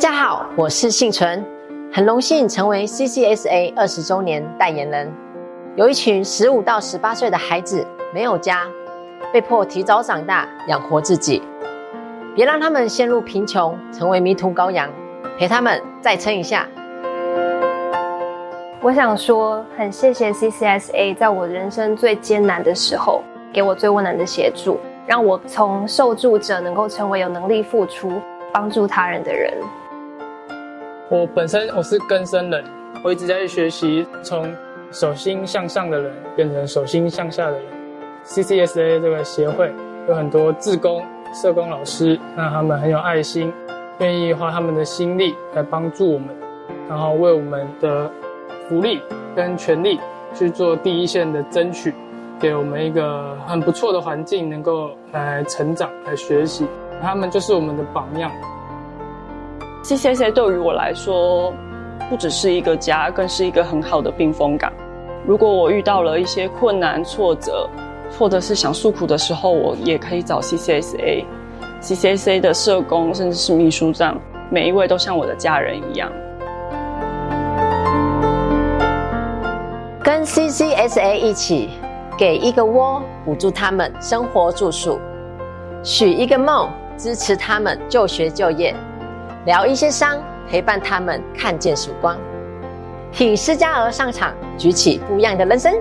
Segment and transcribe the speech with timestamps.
[0.00, 1.44] 大家好，我是幸存，
[1.92, 5.12] 很荣幸成为 CCSA 二十周年代言人。
[5.76, 8.66] 有一群十五到十八岁的孩子没有家，
[9.30, 11.42] 被迫提早长大养活自己，
[12.34, 14.88] 别让他们陷入贫穷，成为迷途羔羊，
[15.38, 16.66] 陪他们再撑一下。
[18.80, 23.22] 我想说，很谢谢 CCSA 在我人生最艰难的时候，
[23.52, 28.10] 给我最温暖的协助，让我从受助者能够成为有能力付出、
[28.50, 29.52] 帮助他人的人。
[31.10, 32.64] 我本身我是根生人，
[33.02, 34.48] 我一直在学习从
[34.92, 37.62] 手心向上的人变成手心向下的人。
[38.24, 39.72] CCSA 这个协会
[40.08, 41.04] 有很多志工、
[41.34, 43.52] 社工老师，那他们很有爱心，
[43.98, 46.28] 愿意花他们的心力来帮助我们，
[46.88, 48.08] 然后为我们的
[48.68, 49.02] 福利
[49.34, 49.98] 跟权利
[50.32, 51.92] 去做第一线的争取，
[52.38, 56.68] 给我们一个很不错的环境，能够来成长、来学习。
[57.02, 58.30] 他们就是我们的榜样。
[59.82, 61.52] CCSA 对于我来说，
[62.10, 64.70] 不只是一个家，更是一个很好的避风港。
[65.26, 67.68] 如果我遇到了一些困难、挫折，
[68.18, 71.24] 或者是想诉苦的时候，我也可以找 CCSA。
[71.80, 76.12] CCSA 的社工甚至是秘书长，每一位都像我的家人一样。
[80.02, 81.70] 跟 CCSA 一起，
[82.18, 84.98] 给一个窝，补助他们生活住宿；
[85.82, 88.74] 许一个梦，支持他们就学就业。
[89.46, 92.18] 疗一些伤，陪伴他们看见曙光，
[93.10, 95.74] 请施嘉儿上场，举起不一样的人生。